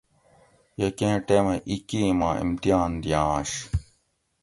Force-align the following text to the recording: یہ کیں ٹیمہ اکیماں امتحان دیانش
یہ 0.79 0.89
کیں 0.97 1.15
ٹیمہ 1.27 1.55
اکیماں 1.73 2.35
امتحان 2.43 2.91
دیانش 3.03 3.51